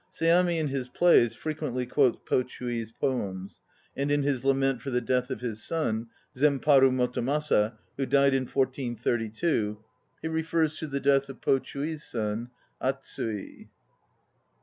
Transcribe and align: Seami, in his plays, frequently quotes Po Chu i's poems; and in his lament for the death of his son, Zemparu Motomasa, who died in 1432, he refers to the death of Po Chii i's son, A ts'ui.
Seami, 0.11 0.57
in 0.59 0.69
his 0.69 0.89
plays, 0.89 1.35
frequently 1.35 1.85
quotes 1.85 2.17
Po 2.25 2.41
Chu 2.41 2.67
i's 2.67 2.91
poems; 2.91 3.61
and 3.95 4.09
in 4.09 4.23
his 4.23 4.43
lament 4.43 4.81
for 4.81 4.89
the 4.89 4.99
death 4.99 5.29
of 5.29 5.41
his 5.41 5.63
son, 5.63 6.07
Zemparu 6.35 6.89
Motomasa, 6.89 7.73
who 7.97 8.07
died 8.07 8.33
in 8.33 8.47
1432, 8.47 9.77
he 10.23 10.27
refers 10.27 10.79
to 10.79 10.87
the 10.87 10.99
death 10.99 11.29
of 11.29 11.39
Po 11.39 11.59
Chii 11.59 11.91
i's 11.91 12.03
son, 12.03 12.49
A 12.79 12.93
ts'ui. 12.93 13.69